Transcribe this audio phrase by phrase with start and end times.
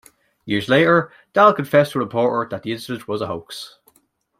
[0.45, 3.77] Years later, Dahl confessed to a reporter that the incident was a hoax.